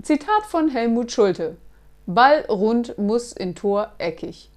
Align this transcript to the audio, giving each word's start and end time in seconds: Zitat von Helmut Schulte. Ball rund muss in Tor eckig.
Zitat 0.00 0.44
von 0.46 0.68
Helmut 0.68 1.10
Schulte. 1.10 1.56
Ball 2.06 2.44
rund 2.48 2.96
muss 2.98 3.32
in 3.32 3.56
Tor 3.56 3.92
eckig. 3.98 4.48